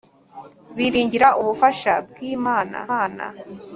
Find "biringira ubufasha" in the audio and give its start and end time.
0.77-1.93